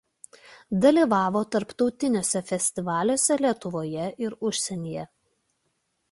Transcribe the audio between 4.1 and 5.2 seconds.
ir užsienyje.